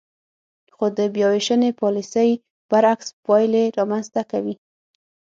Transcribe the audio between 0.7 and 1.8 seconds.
خو د بیاوېشنې